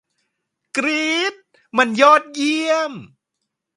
[0.75, 1.35] กรี๊ด
[1.77, 2.91] มันยอดเยี่ยม